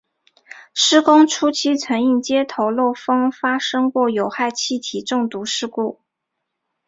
[0.73, 6.01] 施工初期曾因接头漏风发生过有害气体中毒事故。